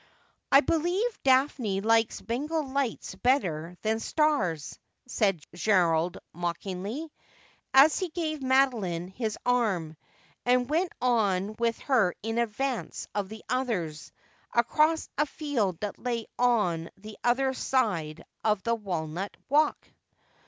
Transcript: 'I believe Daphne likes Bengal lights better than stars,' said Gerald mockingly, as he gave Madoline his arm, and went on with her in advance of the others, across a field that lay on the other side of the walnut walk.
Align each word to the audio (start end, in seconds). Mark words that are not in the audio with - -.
'I 0.51 0.61
believe 0.61 1.21
Daphne 1.21 1.79
likes 1.81 2.21
Bengal 2.21 2.63
lights 2.67 3.13
better 3.13 3.77
than 3.83 3.99
stars,' 3.99 4.79
said 5.05 5.43
Gerald 5.53 6.17
mockingly, 6.33 7.11
as 7.71 7.99
he 7.99 8.09
gave 8.09 8.39
Madoline 8.41 9.09
his 9.13 9.37
arm, 9.45 9.95
and 10.43 10.67
went 10.67 10.91
on 11.03 11.53
with 11.59 11.77
her 11.81 12.15
in 12.23 12.39
advance 12.39 13.07
of 13.13 13.29
the 13.29 13.43
others, 13.47 14.11
across 14.51 15.07
a 15.19 15.27
field 15.27 15.79
that 15.81 15.99
lay 15.99 16.25
on 16.39 16.89
the 16.97 17.19
other 17.23 17.53
side 17.53 18.23
of 18.43 18.63
the 18.63 18.73
walnut 18.73 19.37
walk. 19.49 19.87